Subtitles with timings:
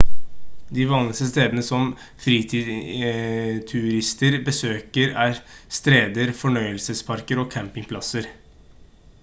[0.77, 1.89] de vanligste stedene som
[2.23, 5.35] fritidsturister besøker er
[5.79, 8.31] strender fornøyelsesparker og campingplasser